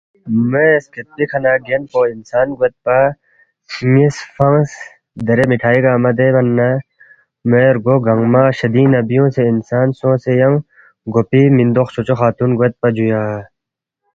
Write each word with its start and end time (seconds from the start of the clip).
موے 0.49 0.67
سکیدپی 0.83 1.25
کھہ 1.29 1.39
نہ 1.43 1.51
گین 1.65 1.83
پو 1.91 1.99
انسان 2.15 2.47
گویدپا 2.57 2.97
نِ٘یس 3.91 4.17
فنگس 4.35 4.71
دیرے 5.25 5.45
مٹھائی 5.49 5.79
گنگمہ 5.85 6.11
زے 6.17 6.27
من 6.35 6.47
نہ 6.57 6.67
موے 7.49 7.65
رگو 7.75 7.95
گنگمہ 8.05 8.43
شدِنگ 8.57 8.89
نہ 8.93 8.99
بیُونگسے 9.07 9.43
انسان 9.51 9.87
سونگسے 9.99 10.31
ینگ 10.39 10.57
گوپی 11.13 11.41
مِندوق 11.55 11.87
چوچو 11.93 12.13
خاتون 12.19 12.51
گویدپا 12.59 12.87
جُویا 12.95 13.21